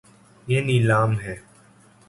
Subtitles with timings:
[0.49, 1.35] یے نیلا م ہے